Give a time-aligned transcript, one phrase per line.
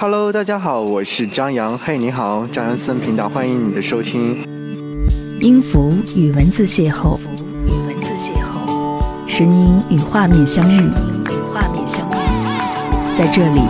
[0.00, 1.76] Hello，大家好，我是张扬。
[1.76, 4.46] 嘿，你好，张扬森频道，欢迎你的收听。
[5.40, 7.22] 音符与文字邂逅，符
[7.66, 12.14] 与文字邂逅，声音与画面相遇，与画面相遇，
[13.18, 13.60] 在这里，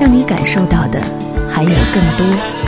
[0.00, 1.02] 让你感受到的
[1.50, 2.61] 还有更多。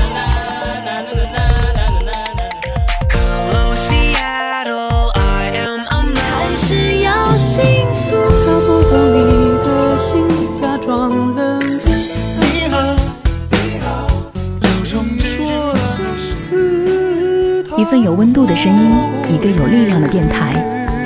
[17.95, 18.91] 份有温度的声音，
[19.33, 20.53] 一个有力量的电台，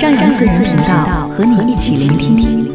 [0.00, 2.72] 张扬私人频道和你一起聆听。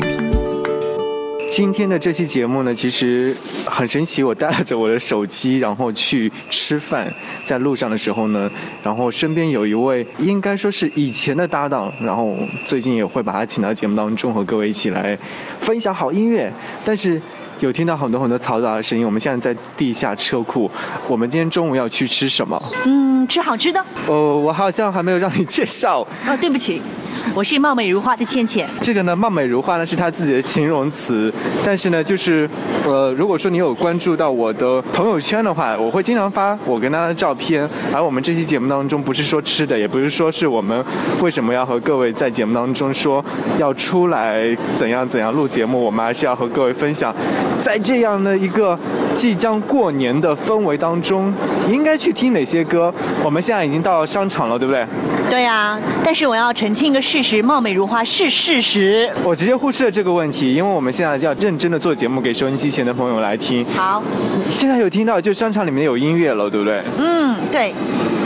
[1.50, 4.22] 今天的这期节目呢，其实很神奇。
[4.22, 7.12] 我带着我的手机，然后去吃饭，
[7.44, 8.48] 在路上的时候呢，
[8.84, 15.18] 然后身边有一位应该说是以前的搭档，然后最近也会把他请到节目当中，和各位一起来
[15.60, 16.54] 分享好音乐。
[16.86, 17.20] 但是
[17.62, 19.04] 有听到很多很多嘈杂的声音。
[19.04, 20.70] 我们现在在地下车库，
[21.08, 22.62] 我们今天中午要去吃什么？
[22.86, 23.13] 嗯。
[23.28, 23.84] 吃好吃的。
[24.08, 26.00] 哦，我好像还没有让你介绍。
[26.28, 26.82] 哦，对不起。
[27.34, 28.70] 我是貌美如花的倩倩。
[28.82, 31.34] 这个呢，貌美如花呢是她自己的形容词，
[31.64, 32.48] 但是呢，就是
[32.86, 37.68] 呃，如果说你有关注到我的朋友圈的话，我会经常发我跟她的照片。
[37.94, 40.84] 而我们这期节目当中，不是说吃的，也不是说是我们
[41.22, 43.24] 为什么要和各位在节目当中说
[43.58, 47.16] 要出来怎样怎样录节目，我们还是要和各位分享，
[47.62, 48.78] 在这样的一个
[49.16, 51.34] 即将过年的氛围当中，
[51.72, 52.94] 应该去听哪些歌。
[53.24, 54.86] 我们现在已经到商场了，对不对？
[55.30, 59.12] 对呀，但是我要澄清一个事实：貌美如花是事实。
[59.24, 63.66] 我直接忽视了这个问题，因为我们现在要认真的做节目，给收音机前的朋友来听。
[63.76, 64.02] 好，
[64.50, 66.82] 现在有听到，就商场里面有音乐了，对不对？
[67.00, 67.74] 嗯，对。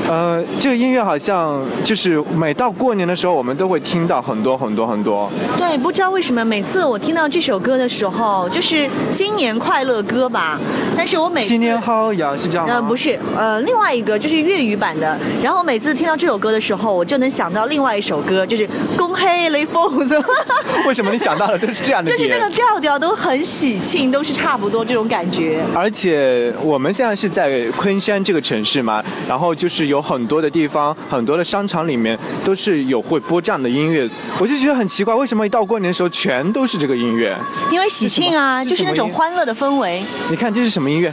[0.08, 5.30] 呃，这个音乐好像就是每到过年的时候，我们都会听到很多很多很多。
[5.58, 10.58] 对，不知道为什么每次我听到这首歌的时候，就是新年快乐歌吧。
[10.96, 12.74] 但是我每新年好呀，是这样吗？
[12.76, 15.20] 呃，不是，呃，另外一个就是粤语版的。
[15.44, 18.66] 然后每次听到这首歌的时候，我就能想到另外一首歌，就是
[18.98, 19.84] 《恭喜雷锋》。
[20.88, 22.10] 为什么你想到的都是这样的？
[22.10, 25.60] 就是那个调调都很喜庆，都是差不多这种感觉。
[25.76, 29.97] 而且我们现在是在昆山这个城市嘛，然后就是有。
[29.98, 34.08] 有很多的地方，很多的商场里面都是有会播这样的音乐，
[34.40, 37.36] 我就觉得很奇怪，为什么一到过年的时候全都是这个音乐？
[37.72, 40.04] 因为喜庆啊，就是那种欢乐的氛围。
[40.30, 41.12] 你看这是什么音乐？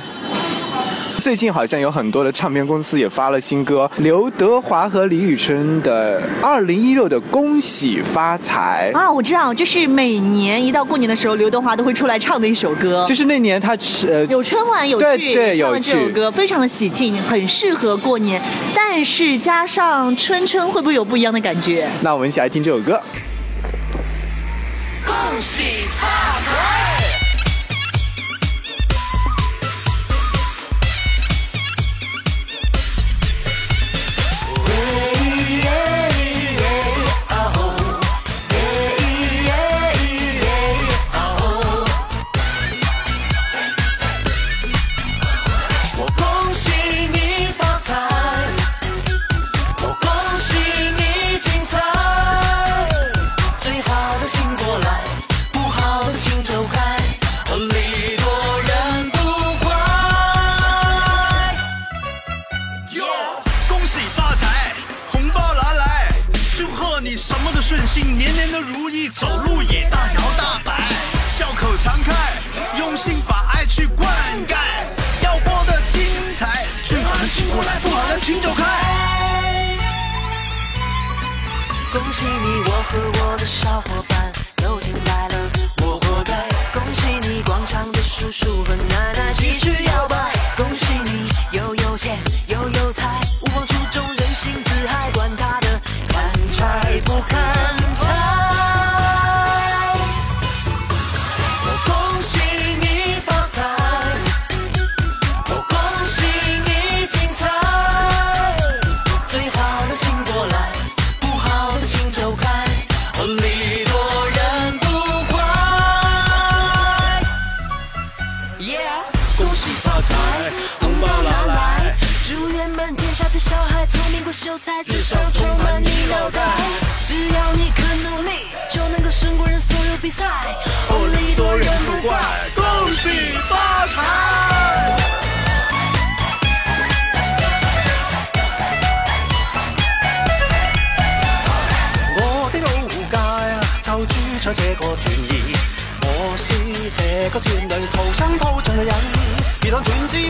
[1.25, 9.11] 最近好像有很多的唱片公司也发了新歌，刘德华和李宇春的二零一六的恭喜发财啊！
[9.11, 13.03] 我知道，就是每年一到过年的时候，刘德华都会出来唱的一首歌。
[13.09, 13.75] 就是那年他
[14.07, 18.39] 呃有春晚有去唱了这首歌，非常的喜庆，很适合过年。
[18.75, 21.89] 但是加上春春，会不会有不一样的感觉？
[22.03, 23.01] 那我们一起来听这首歌。
[25.07, 26.07] 恭喜发
[26.43, 26.74] 财！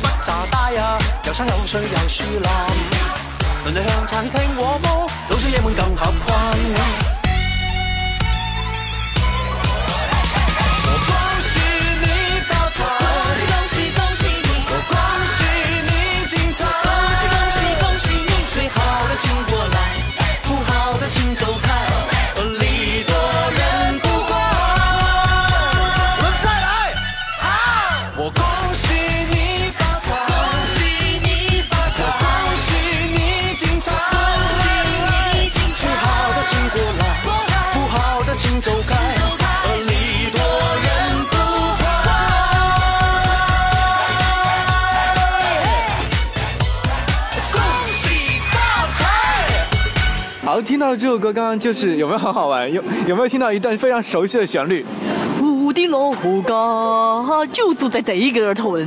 [0.05, 2.51] 不咋大呀，有山有水有树林，
[3.65, 7.14] 邻里向餐厅和睦，老少爷们更合群。
[50.85, 52.71] 到了这首歌，刚刚就是有没有很好玩？
[52.71, 54.85] 有有没有听到一段非常熟悉的旋律？
[55.41, 58.87] 我的老家就住在这个屯。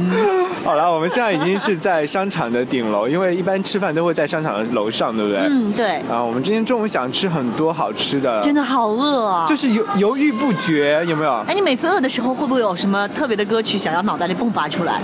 [0.64, 5.40] 好了，我们现在已经是在商场的顶楼，因为一般吃饭都会在商场的楼上，对不对？
[5.50, 9.44] 嗯，对，啊，我们今天中午想吃很多好吃的，真的好饿啊！
[9.48, 11.32] 就是犹犹豫不决，有没有？
[11.48, 15.02] 哎，你每次饿的时候，会不会有什么特别的歌曲想要脑袋里迸发出来？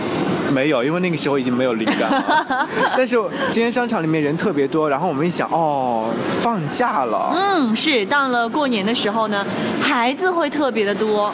[0.53, 2.67] 没有，因为那个时候已经没有灵感了。
[2.95, 3.17] 但是
[3.49, 6.09] 今天商场里面人特别多，然后我们一想，哦，
[6.41, 9.43] 放假了，嗯，是到了过年的时候呢，
[9.81, 11.33] 孩子会特别的多，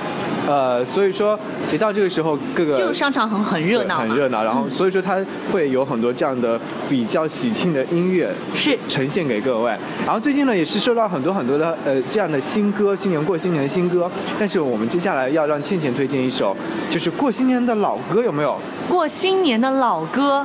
[0.50, 1.40] 呃，所以说
[1.72, 6.60] 一到这个时候，各个就商场很很热闹，很热闹，然后所以说它会有很多这样的
[6.90, 9.70] 比较喜庆的音乐是呈现给各位。
[10.04, 14.10] 然后最近呢，也是收到很多很多的呃这样的新歌，新年过新年的新歌。
[14.40, 16.58] 但是我们接下来要让倩倩推荐一首，
[16.90, 18.58] 就是过新年的老歌，有没有？
[18.90, 20.44] 过新年的老歌，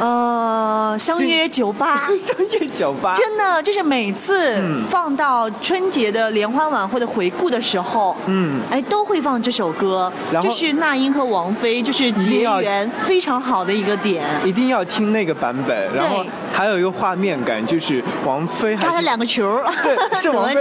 [0.00, 2.08] 呃，相约酒吧。
[2.22, 3.14] 相约酒吧。
[3.14, 14.24] 真的就是每次嗯放到春节的联欢晚会的回顾的时候，嗯哎，都会放这首歌，然后就是那英和王菲，就是结缘非常好的一个点。
[14.44, 20.60] 一定要听那个版本，然后还有一个画面感，就是王菲还扎了是两个球，对，是怎 王菲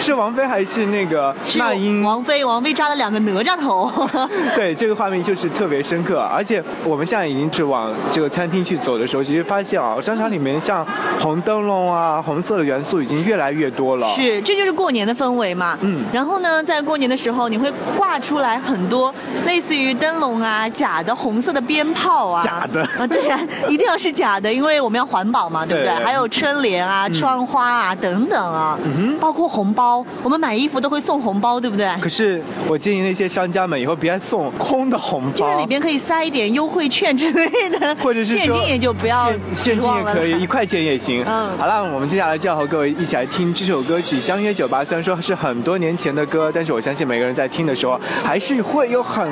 [0.00, 2.02] 是王菲还是那个那英？
[2.02, 3.90] 王菲，王菲扎了两个哪吒头。
[4.54, 10.86] 对，这个画面就是特别深刻，而且我们现在已经是往这个餐厅去走的时候，其实发现啊，商场里面像
[11.18, 14.06] 红灯笼啊、红色的元素已经越来越多了。
[14.14, 15.78] 是，这就是过年的氛围嘛。
[15.80, 19.14] 嗯然后呢，在过年的时候，你会挂出来很多
[19.46, 22.44] 类似于灯笼啊、假的红色的鞭炮啊。
[22.44, 25.94] 假的啊，对呀、一定要是假的，因为我们要环保嘛，对不对？
[25.94, 31.88] 对还有春联啊、窗花啊等等啊，嗯包括红包，我们买衣服都会送红包，对不对？
[32.02, 35.66] 可是我建议那些商家们以后别送空的红包就是里。
[35.66, 37.46] 边可以塞一点优惠券之类
[37.78, 41.24] 的，或者是说现金也就不要现现金也可以，一块钱也行。
[41.26, 44.82] 嗯好了，我们接下来就要和各位一起来听这首歌曲《相约酒吧》。
[44.84, 49.28] 虽然说是很多年前的歌，但是我相信每个人在听的时候，还是会有很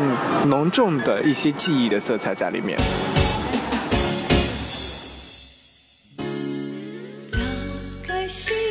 [0.46, 2.78] 浓重的一些记忆的色彩在里面。
[8.06, 8.65] 打开心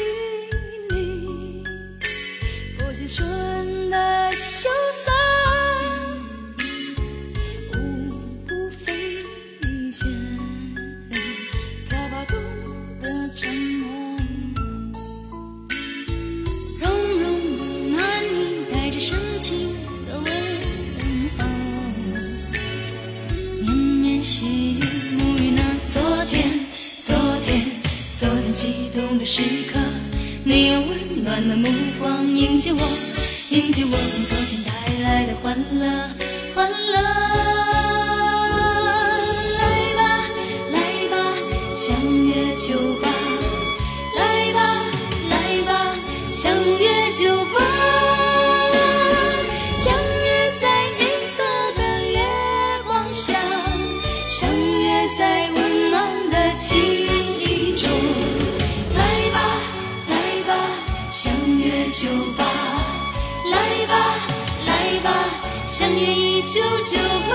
[32.65, 32.81] 接我，
[33.51, 34.71] 迎接我从昨天带
[35.03, 35.85] 来的欢乐，
[36.55, 36.93] 欢乐。
[39.61, 40.01] 来吧，
[40.73, 40.81] 来
[41.11, 41.13] 吧，
[41.77, 41.85] 相
[42.25, 43.05] 约酒吧。
[44.17, 44.57] 来吧，
[45.29, 45.93] 来吧，
[46.33, 47.61] 相约酒吧。
[49.77, 49.93] 相
[50.23, 50.65] 约在
[50.97, 51.43] 银色
[51.75, 51.81] 的
[52.13, 52.17] 月
[52.87, 53.37] 光下，
[54.27, 57.87] 相约在温暖的情意中。
[58.95, 58.99] 来
[59.31, 59.37] 吧，
[60.09, 60.17] 来
[60.47, 60.57] 吧，
[61.11, 62.54] 相约酒吧。
[63.95, 64.03] 来吧，
[64.67, 65.07] 来吧，
[65.65, 66.99] 相约一九九
[67.29, 67.33] 八。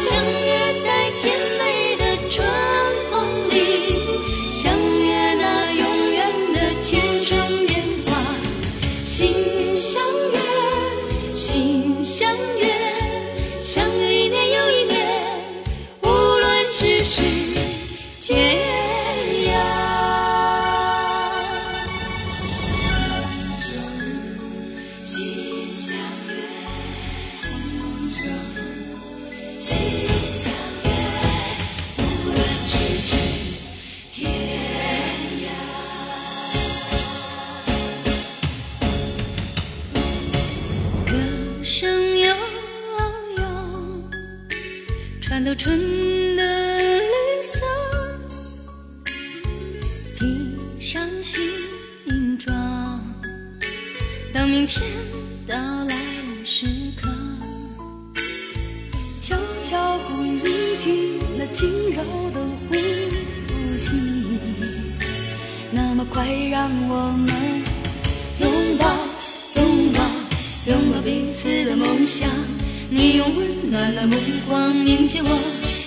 [0.00, 0.10] 相
[0.44, 1.22] 约在甜
[1.58, 2.44] 美的春
[3.10, 3.12] 风
[3.50, 3.54] 里，
[4.50, 6.18] 相约那永远
[6.54, 7.30] 的青春
[7.66, 7.72] 年
[8.06, 8.10] 华。
[9.04, 10.40] 心相约，
[11.32, 12.64] 心相约，
[13.60, 14.94] 相约一年又一年，
[16.02, 17.22] 无论咫尺
[18.20, 18.71] 天
[45.54, 47.60] 穿透春的绿色，
[50.18, 52.54] 披上新装。
[54.32, 54.82] 当明天
[55.46, 56.66] 到来的时
[56.96, 57.08] 刻，
[59.20, 62.74] 悄悄故意聆听那轻柔的呼
[63.76, 63.96] 吸。
[65.70, 67.28] 那么快，让我们
[68.38, 68.86] 拥抱，
[69.56, 70.00] 拥抱，
[70.66, 72.30] 拥抱彼此的梦想。
[72.94, 74.14] 你用温暖的目
[74.46, 75.28] 光迎接我，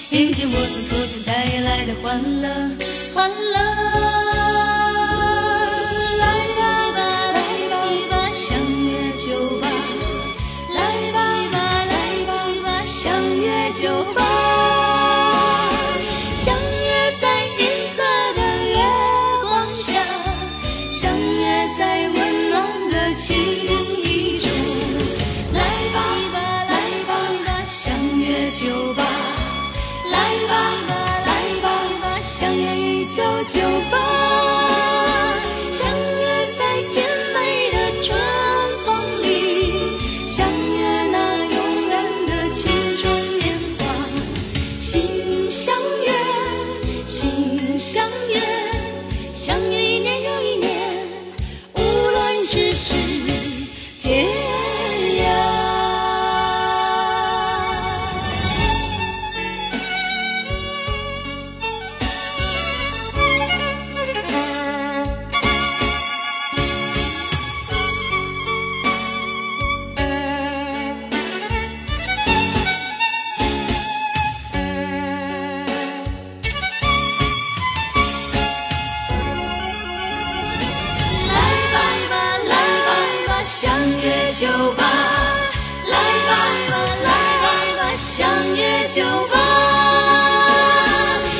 [0.09, 2.49] 迎接我从昨天带来的欢乐，
[3.13, 3.84] 欢乐。
[33.15, 33.95] 九九八。
[35.71, 35.87] 相
[36.19, 36.59] 约在
[36.91, 38.19] 甜美的春
[38.85, 38.87] 风
[39.23, 39.25] 里，
[40.27, 41.93] 相约那永远
[42.27, 43.03] 的青春
[43.39, 43.81] 年华。
[44.77, 45.73] 心相
[46.05, 46.11] 约，
[47.05, 48.05] 心相，
[88.95, 89.35] 酒吧。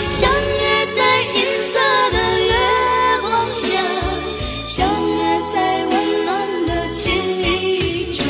[0.10, 1.40] 相约在银
[1.72, 1.80] 色
[2.12, 2.54] 的月
[3.22, 3.80] 光下，
[4.66, 4.86] 相
[5.16, 8.26] 约在温暖的情意中。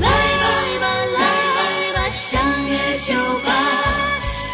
[0.00, 1.18] 来吧来吧，来
[1.54, 1.58] 吧
[1.94, 3.48] 吧，相约酒吧。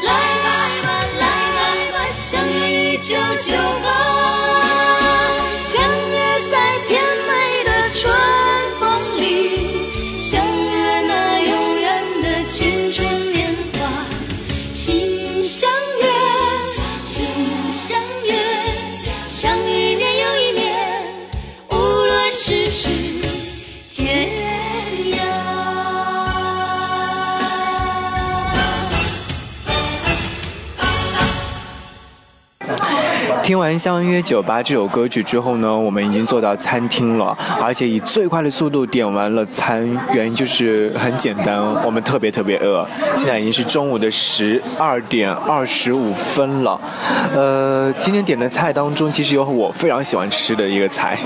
[0.04, 0.47] 来吧
[0.85, 0.87] 来吧，
[1.19, 1.26] 来
[1.57, 4.04] 吧吧，相约一九九八。
[24.14, 24.44] 天
[33.45, 42.89] 听完《相约酒吧》这首歌曲之后呢，我们已经坐到餐厅了，而且以最快的速度点完了餐，原因就是很简单，我们特别特别饿。
[43.15, 46.81] 现在已经是中午的十二点二十五分了。
[47.35, 51.19] 呃，今天点的菜当中，其实有我非常喜欢吃的一个菜，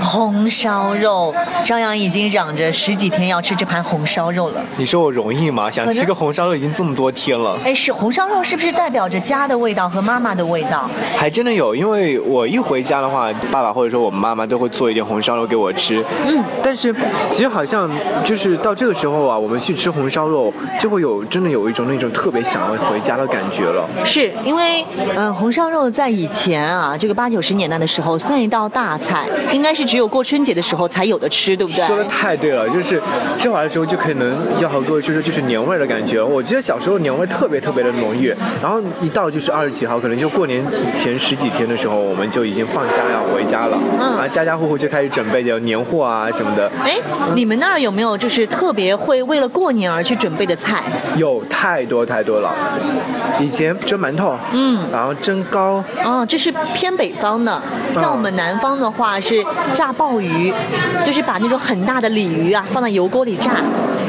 [0.00, 4.62] 红烧肉，张扬已经嚷着十几天要吃这盘红烧肉了。
[4.76, 5.68] 你说我容易吗？
[5.68, 7.58] 想吃个红烧肉已经这么多天了。
[7.64, 10.88] 哎，是红烧肉是不是代表着家的味道和妈妈的味道？
[11.16, 16.02] 还真的有，因为我一回家的话，爸爸或者说我妈妈都会做一点红烧肉给我吃。
[16.26, 16.92] 嗯，但是
[17.30, 17.88] 其实好像
[18.24, 23.88] 就是到这个时候啊，我们去吃红烧肉，就会有真的有一种那种特别想要回家的感觉了。
[24.04, 24.84] 是因为，
[25.16, 31.86] 嗯、红烧肉在以前啊，这个八九十年代的时候算一道大菜，应该是只有过春节的时候才有的吃，对不对？
[31.86, 33.00] 说的太对了，就是
[33.38, 36.22] 吃完的时候就可能要和各位说说就是年味儿的感觉。
[36.22, 44.18] 我记得小时候年味特别特别的浓郁，然后一到就是二十几号，可能就过年前十几天的时候，我们就已经放假要回家了，嗯。
[44.18, 46.70] 啊，家家户户就开始准备点年货啊什么的。
[46.82, 46.98] 哎，
[47.34, 50.82] 你们那儿有没有就是特别会为了过年而去准备的菜？
[51.16, 52.52] 有太多太多了，
[53.40, 54.84] 以前蒸馒头，嗯。
[54.92, 60.52] 然后蒸糕，哦，这是偏北方的，像我们南方的话是炸鲍鱼，
[61.04, 63.52] 就是把那种很大的鲤鱼啊放在油锅里炸。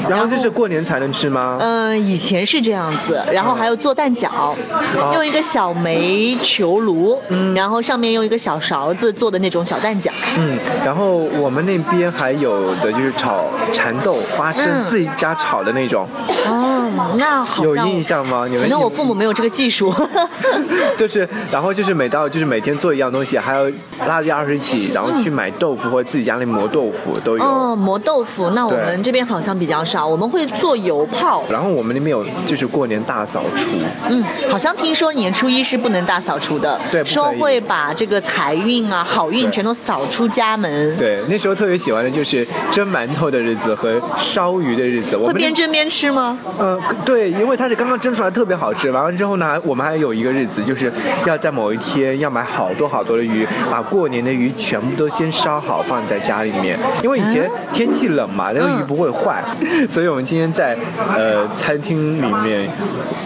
[0.09, 1.57] 然后这是过年才能吃吗？
[1.59, 7.19] 嗯、以前是这样子，然后还有做蛋饺，哦用一个小煤球炉，
[7.55, 10.09] 然后上面用一个小勺子做的那种小蛋饺。
[10.37, 16.07] 嗯，然后我们那边还有的就是炒蚕豆、花生，嗯自己家炒的那种，
[16.47, 16.74] 哦，
[17.17, 18.45] 那好有像印象吗？
[18.47, 19.93] 你们可能我父母没有这个技术。
[20.97, 23.65] 就是，然后就是每到就是每天做一样东西，还要
[24.07, 27.43] 腊月二十几，然后去买豆腐或者自己家里磨豆腐都有。
[27.43, 31.43] 哦，磨豆腐，那我们这边好像比较少，我们会做油泡。
[31.49, 33.65] 然后我们那边有就是过年大扫除，
[34.09, 40.95] 嗯，好像听说年初一是不能大扫除的，对说会把这个财运啊、好运全都扫出家门。
[40.97, 45.15] 对，那时候特别喜欢的就是蒸馒头的日子和烧鱼的日子。
[45.15, 46.37] 我们会边蒸边吃吗？
[46.57, 48.91] 呃 对，因为它是刚刚蒸出来，特别好吃。
[48.91, 50.91] 完了之后呢，我们还有一个日子，就是
[51.25, 56.77] 要在某一天要买好多好多的鱼，把过年的鱼全部都先烧好，放在家里面。
[57.03, 59.43] 因为以前天气冷嘛，那个鱼不会坏，
[59.89, 60.77] 所以我们今天在
[61.15, 62.67] 呃餐厅里面，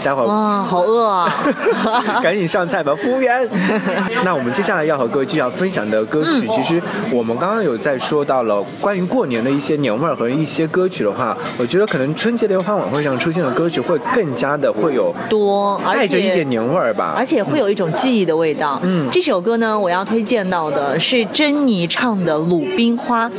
[0.04, 1.34] 待会儿哇，好饿啊！
[2.22, 3.48] 赶紧上菜吧，服务员。
[4.24, 17.26] 那我们接下来要和各位继续要分享的歌曲，其实我们刚刚有在说到了关于过年的一些年味儿和一些歌曲的话，我觉得可能春节联欢晚会上出现的歌曲会更加的会有多，而带着一点年味儿吧而。
[17.26, 18.80] 且会有一种记忆的味道。
[18.84, 23.30] 嗯这首歌呢，我要推荐到的是珍妮唱的《鲁冰花》，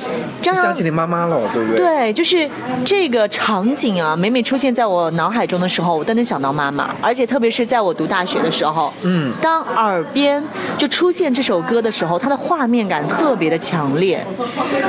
[0.41, 1.79] 张扬想起你妈妈了，对不对？
[1.79, 2.49] 对，就是
[2.85, 6.95] 这个场景啊，每每出现在我脑海中的时候，我都能想到妈妈。
[7.01, 10.43] 而且特别是在我读大学的时候，嗯当耳边
[10.79, 14.25] 就出现这首歌的时候，它的画面感特别的强烈。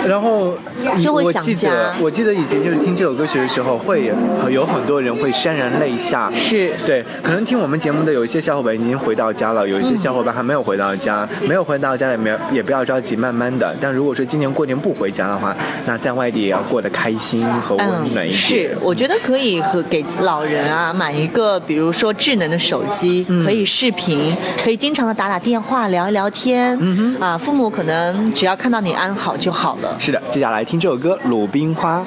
[0.08, 0.54] 然后
[1.01, 4.13] 就会想家我记得以前就是听这首歌曲的时候，会
[4.50, 6.32] 有很多人会潸然泪下。
[6.34, 13.75] 是对，可能听我们节目的有一些小伙伴已经回到家了，有一些小伙伴还没有回到家，没有回到家也没有也不要着急，慢慢的。
[13.80, 18.27] 但如果说今年过年不回家的话，那在外地也要过得开心和温暖一点。
[18.30, 26.77] 嗯是，我觉得可以和给老人啊买一个，比如说智能的手机，嗯可以视频，可以经常的打打电话，聊一聊天。
[26.82, 29.96] 嗯啊，父母可能只要看到你安好就好了。
[30.00, 32.00] 是的，接下来听这首歌《鲁冰花》。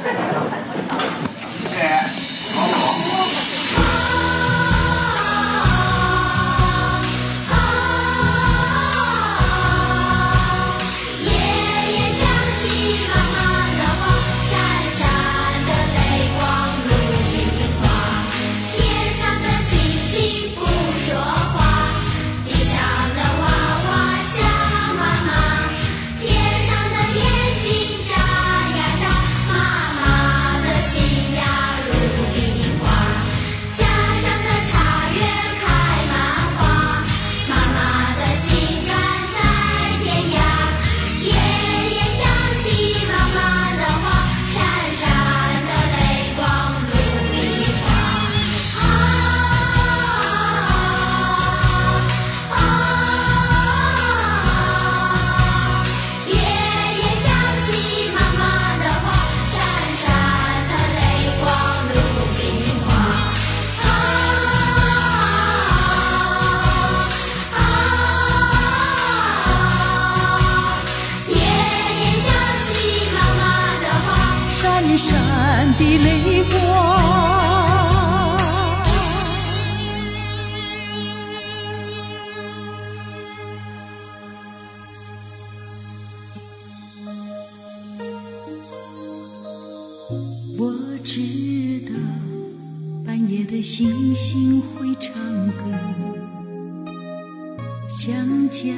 [98.06, 98.14] 想
[98.50, 98.68] 家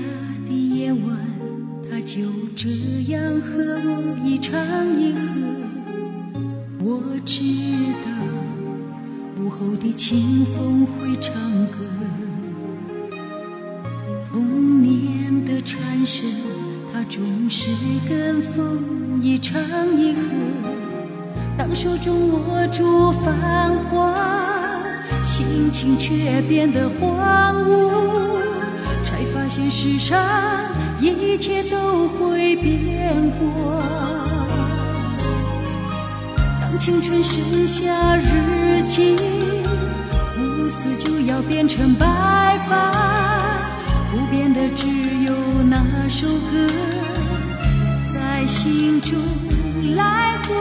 [0.49, 1.19] 的夜晚，
[1.91, 2.21] 他就
[2.55, 2.69] 这
[3.11, 4.57] 样和我一唱
[4.97, 5.21] 一和。
[6.79, 7.43] 我知
[8.05, 11.35] 道午后的清风会唱
[11.73, 11.79] 歌，
[14.31, 16.25] 童年的蝉声，
[16.93, 17.69] 它总是
[18.09, 19.61] 跟风一唱
[19.99, 20.21] 一和。
[21.59, 24.15] 当手中握住繁华，
[25.25, 27.91] 心情却变得荒芜，
[29.57, 30.23] 现世上
[31.01, 33.83] 一切都会变过。
[36.61, 39.17] 当青春剩下日记，
[40.39, 42.07] 乌丝就要变成白
[42.69, 42.93] 发，
[44.13, 44.87] 不变的只
[45.25, 45.33] 有
[45.65, 46.69] 那首歌。
[48.13, 49.19] 在心中
[49.95, 50.53] 来回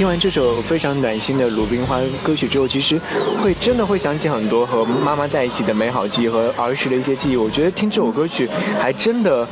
[0.00, 2.98] 听完这首非常暖心的《鲁冰花》歌曲之后，其实
[3.42, 7.36] 会真的会想起很多和妈妈在一起的美好记忆和儿时的一些记忆。
[7.36, 8.48] 我觉得听这首歌曲
[8.80, 9.46] 还真的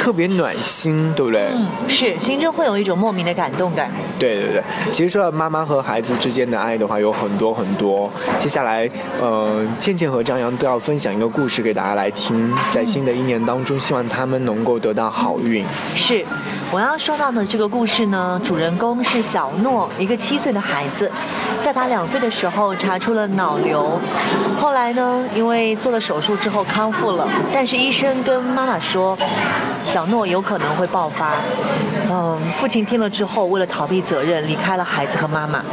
[0.00, 1.42] 特别暖心，对不对？
[1.54, 3.90] 嗯，是，心中会有一种莫名的感动感。
[4.18, 8.10] 对对对，其实说到妈妈和孩子之间的爱的话，有很多很多。
[8.38, 8.88] 接下来，
[9.20, 15.62] 呃，倩倩和张扬都要分享一个故事给大家来听，在新的一年当中，希望他们能够得到好运。
[15.94, 16.24] 是，
[16.72, 21.12] 我要说到的这个故事呢，主人公是小诺，一个七岁的孩子，
[21.62, 24.00] 在他两岁的时候查出了脑瘤，
[24.58, 29.16] 后来呢，因为做了手术之后康复了，但是医生跟妈妈说，
[29.90, 31.32] 小诺有可能会爆发。
[32.08, 35.64] 嗯，父亲听了之后，为了逃避责任，离开了孩子和妈妈。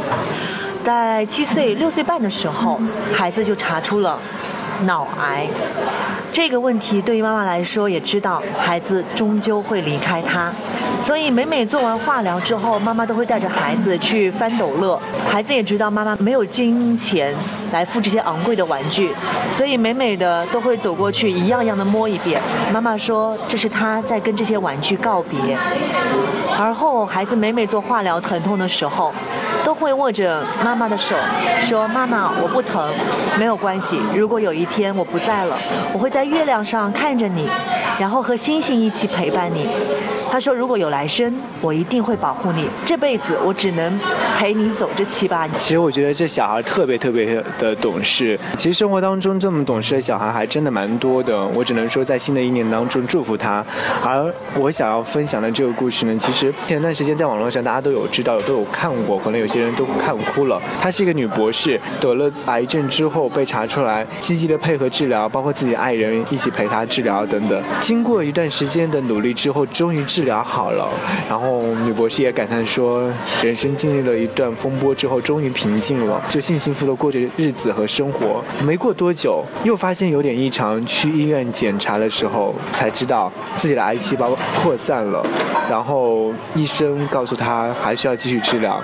[0.82, 2.80] 在七岁、六岁半的时候，
[3.14, 4.18] 孩子就查出了
[4.82, 5.46] 脑癌。
[6.38, 10.52] 这个问题对于妈妈来说，也知道孩子终究会离开她，
[11.02, 14.96] 所以每每做完化疗之后，妈妈都会带着孩子去翻斗乐。
[15.28, 17.34] 孩子也知道妈妈没有金钱
[17.72, 19.10] 来付这些昂贵的玩具，
[19.50, 22.40] 所以每每的都会走过去，一样样的摸一遍。
[22.72, 25.58] 妈妈说，这是她在跟这些玩具告别。
[26.56, 29.12] 而后，孩子每每做化疗疼痛的时候，
[29.64, 31.14] 都会握着妈妈的手，
[31.62, 32.92] 说：“妈妈，我不疼，
[33.38, 34.00] 没有关系。
[34.14, 35.56] 如果有一天我不在了，
[35.92, 37.48] 我会在月亮上看着你，
[37.98, 39.68] 然后和星星一起陪伴你。”
[40.30, 42.68] 他说：“如果有来生，我一定会保护你。
[42.84, 43.98] 这辈子我只能
[44.38, 48.38] 陪你走这七八年。”其实我觉得这小孩特别特别的懂事。
[48.56, 51.46] 其实生活当中这么懂事的小孩还真的蛮多的。
[51.48, 53.64] 我只能说在新的一年当中祝福他。
[54.04, 60.60] 而我想要分享的这个故事呢，其实前段时间在网络上大家都有知道，都有看过，可能有些人都看哭了。
[60.80, 67.62] 她是一个女博士，得了癌症之后被查出来，积极的配合治疗，包括自己爱人一起陪她治疗等等。
[67.80, 70.88] 经过一段时间的努力之后，终于治疗好了。
[71.28, 73.08] 然后女博士也感叹说，
[73.40, 78.42] 人生经历了一段风波之后，终于平静了，就幸幸福福的过着日子和生活。
[78.64, 85.24] 没过多久，又发现有点异常，去医院检查的时候才知道自己的癌细胞扩散了。
[85.70, 88.82] 然后医生告诉她还需要继续治疗。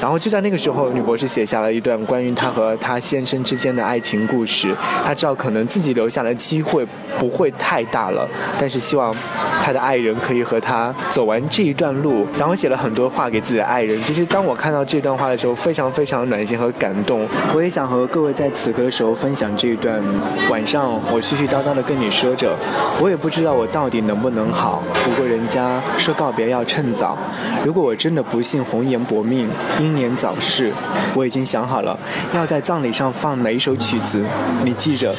[0.00, 4.72] 然后就在那个时候，女博士写下了一段关于她和她先生之间的爱情故事。
[5.04, 6.86] 她知道可能自己留下的机会
[7.18, 9.14] 不会太大了，但是希望
[9.60, 12.26] 他的爱人可以和他走完这一段路。
[12.38, 13.98] 然后写了很多话给自己的爱人。
[14.02, 17.26] 其实当我看到这段话的时候，非常非常暖心和感动。
[17.54, 20.02] 我也想和各位在此刻的时候分享这一段。
[20.50, 22.54] 晚上我絮絮叨叨的跟你说着，
[23.00, 24.82] 我也不知道我到底能不能好。
[25.04, 27.16] 不过人家说告别要趁早，
[27.64, 29.48] 如果我真的不幸红颜薄命，
[29.80, 30.72] 英年早逝，
[31.14, 31.98] 我已经想好了
[32.34, 34.22] 要在葬礼上放哪一首曲子。
[34.62, 35.14] 你记着，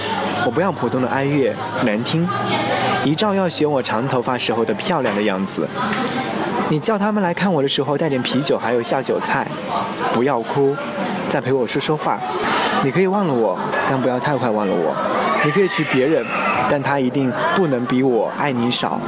[0.46, 1.54] 我不要普通的哀乐，
[1.88, 2.28] 难听。
[3.06, 5.68] 一照要选我长头发时候的漂亮的样子。
[6.70, 9.48] 你叫他们来看我的时候带点啤酒，还有下酒菜。
[10.14, 10.76] 不要哭，
[11.30, 12.20] 再陪我说说话。
[12.84, 13.58] 你可以忘了我，
[13.90, 14.94] 但不要太快忘了我。
[15.46, 16.26] 你可以娶别人，
[16.70, 19.00] 但他一定不能比我爱你少。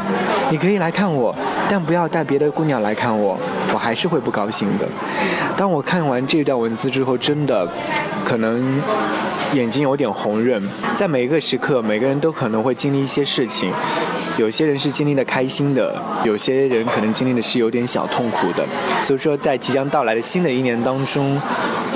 [0.49, 1.35] 你可以来看我，
[1.69, 3.37] 但不要带别的姑娘来看我，
[3.73, 4.87] 我还是会不高兴的。
[5.57, 7.67] 当我看完这段文字之后，真的
[8.23, 8.81] 可能
[9.53, 10.61] 眼睛有点红润。
[10.95, 13.71] 在每一个时刻，每个人都可能会经历一些事情。
[14.39, 18.65] 有些人是经历的开心的，有些人可能经历的是有点小痛苦的。
[19.01, 21.37] 所以说，在即将到来的新的一年当中，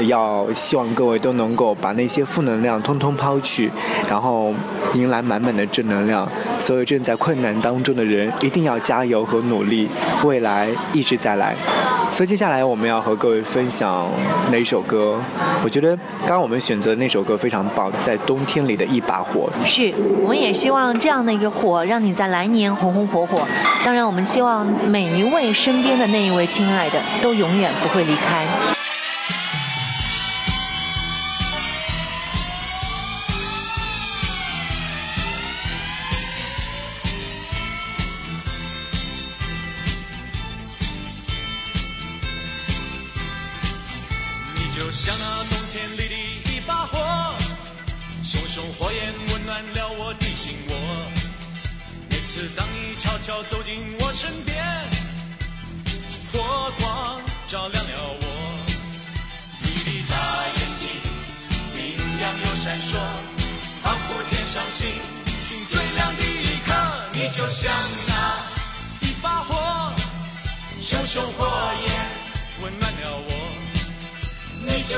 [0.08, 3.72] 要希望各位都能够把那些负能量通通抛去，
[4.10, 4.54] 然后
[4.94, 6.28] 迎来满满的正能量。
[6.60, 9.88] 所有正在困难当中的人，一定要加油和努力，
[10.26, 11.56] 未来一直在来。
[12.12, 14.08] 所以接下来我们要和各位分享
[14.52, 15.18] 哪首歌？
[15.64, 19.50] 我觉得刚刚我们选择那首歌非常棒，在冬天里的一把火。
[19.66, 23.48] 是，我们也希望这样的一个火，让你在来年红红火火。
[23.86, 28.44] 当然，我们希望每一位身边的那一位亲爱的，都永远不会离开。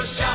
[0.06, 0.35] 你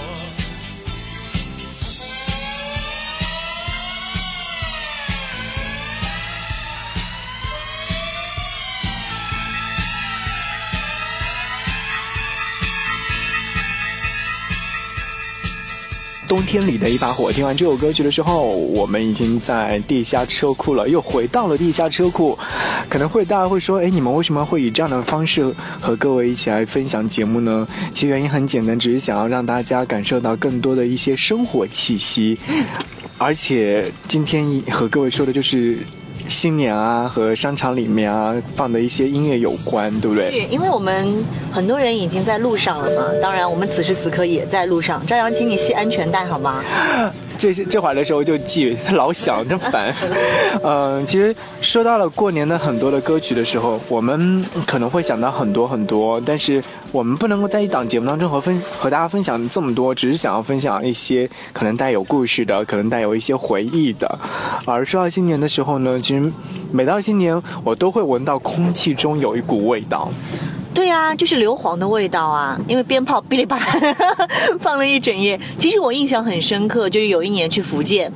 [16.31, 17.29] 冬天里的一把火。
[17.29, 22.39] 听完这首歌曲的时候，我们已经在地下车库了，又回到了地下车库。
[22.87, 27.67] 可能会大家会说，哎，你们为什么会以这样的方式和各位一起来分享节目呢？
[27.93, 32.39] 其实原因很简单，只是想要让大家感受到更多的一些生活气息。
[33.17, 35.79] 而且今天和各位说的就是
[36.31, 40.31] 新年啊，和商场里面啊放的一些音乐有关，对不对？
[40.31, 45.05] 对，因为我们很多人已经在路上了嘛，当然我们此时此刻也在路上。
[45.05, 46.63] 张扬，请你系安全带好吗？
[47.41, 49.91] 这些这会儿的时候就记，他老想，真烦。
[50.63, 64.19] 嗯， 其实说到了过年的很多的歌曲的时候，我们可能会想到很多很多，但是我们不能够在一档节目当中和分和大家分享这么多，只是想要分享一些可能带有故事的，可能带有一些回忆的。
[64.65, 66.31] 而说到新年的时候呢，其实
[66.71, 70.11] 每到新年，我都会闻到空气中有一股味道。
[70.73, 73.97] 对啊，就是硫磺的味道啊，因为鞭炮噼里啪啦
[74.59, 75.39] 放了一整夜。
[75.57, 78.11] 其实我印象很深刻，就是有一年去福建，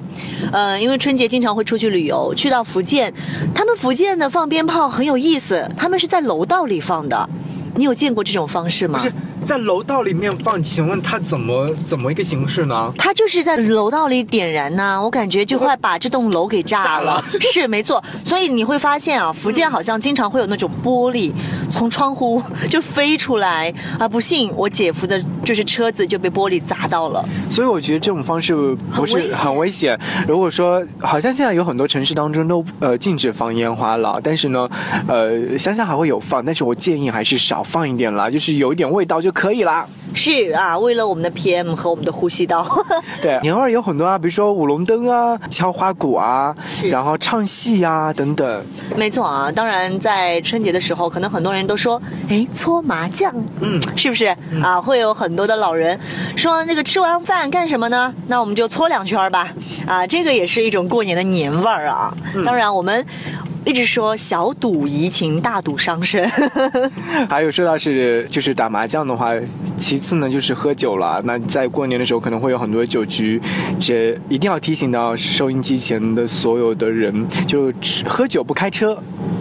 [0.51, 3.13] 呃，因为春节经常会出去旅游，去到福建，
[3.53, 7.29] 他们福建的放鞭炮很有意思，他们是在楼道里放的。
[7.75, 9.03] 你有见过这种方式吗？
[9.45, 12.91] 在楼道里面放，请问它怎么怎么一个形式呢？
[12.97, 16.85] 它就是在楼道里点燃呢、我感觉就快把这栋楼给炸了。
[16.85, 21.31] 炸了是没错，所以你会发现啊，福建好像经常会有那种玻璃
[21.69, 24.07] 从窗户 就飞出来啊！
[24.07, 27.23] 不幸我姐夫的就是车子就被玻璃砸到了。
[27.49, 28.55] 所以我觉得这种方式
[28.95, 29.97] 不是很危险。
[30.27, 34.67] 如果说好像现在有很多城市当中都呃禁止放烟花了，但是呢，
[35.07, 39.85] 呃乡下还会有放，但是我建议还是少放一点啦，就是有一点味道就可以啦。
[40.13, 42.65] 是啊，为了我们的 PM 和我们的呼吸道。
[43.21, 46.55] 对，年味儿有很多啊，比如说舞龙灯啊、敲花鼓啊，
[46.89, 48.65] 然后唱戏啊等等。
[48.95, 54.79] 没错啊，当然在春节的时候，可能很多人都说，哎，搓麻将，嗯，是不是啊？
[54.79, 55.99] 会有很多的老人
[56.37, 58.13] 说，那个吃完饭干什么呢？
[58.27, 59.49] 那我们就搓两圈吧，
[59.85, 62.15] 啊，这个也是一种过年的年味儿啊。
[62.45, 63.05] 当然，我们
[63.65, 66.29] 一直说小赌怡情，大赌伤身。
[67.27, 69.31] 还有说到是就是打麻将的话，
[69.75, 71.19] 其次呢就是喝酒了。
[71.25, 73.41] 那在过年的时候可能会有很多酒局，
[73.79, 78.97] 这一定要提醒到收音机前的所有的人，就只喝酒不开车，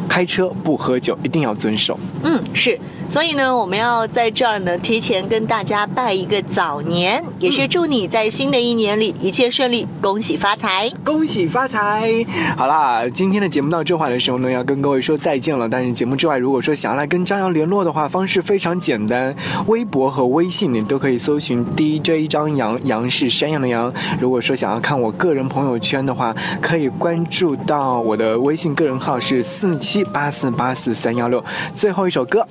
[0.08, 1.98] 开车不喝酒，一定要遵守。
[2.22, 2.78] 嗯，是，
[3.14, 10.90] 所以呢，我们要在这儿呢，提前跟大家拜一个早年，也是祝你在新的一年里一切顺利，恭喜发财。
[11.04, 12.26] 恭喜发财！
[12.56, 15.68] 好啦，今天的节目到这块的时候呢，要跟各位说再见了。
[15.68, 19.32] 但是节目之外，如果说想要来跟张扬联络的话，方式非常简单，
[19.68, 23.94] 微博和微信你都可以搜寻 DJ 张扬，杨是山羊的羊。
[24.20, 31.44] 如果说想要看我个人朋友圈的话，可以关注到我的微信个人号是四七八四八四三幺六。
[31.72, 32.44] 最后一首歌，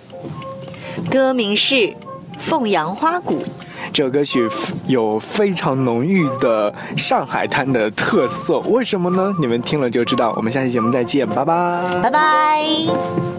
[1.09, 1.75] 歌名是
[2.37, 3.39] 《凤阳花鼓》。
[3.91, 4.49] 这首歌曲
[4.87, 9.33] 有非常浓郁的上海滩的特色，为什么呢？
[9.39, 10.33] 你们听了就知道。
[10.35, 11.99] 我们下期节目再见，拜拜。
[12.01, 13.32] 拜拜。